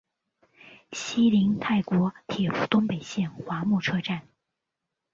[0.93, 4.27] 西邻泰国铁路东北线华目车站。